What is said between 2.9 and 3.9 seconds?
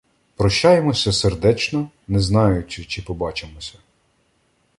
побачимося.